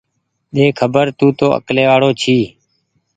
[0.55, 2.37] ۮيکبر تونٚ تو اڪلي وآڙو ڇي